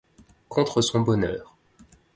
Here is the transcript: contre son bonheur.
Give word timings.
contre 0.49 0.81
son 0.81 1.01
bonheur. 1.01 1.55